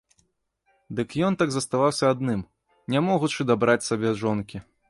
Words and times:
Дык 0.99 1.13
ён 1.27 1.37
так 1.43 1.49
заставаўся 1.57 2.05
адным, 2.13 2.41
не 2.95 2.99
могучы 3.11 3.41
дабраць 3.51 3.81
сабе 3.93 4.19
жонкі. 4.25 4.57